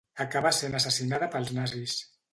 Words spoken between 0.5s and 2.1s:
sent assassinada pels nazis.